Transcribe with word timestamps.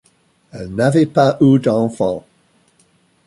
Elle 0.51 0.73
n'avait 0.73 1.05
pas 1.05 1.37
eu 1.41 1.59
d'enfants. 1.59 2.25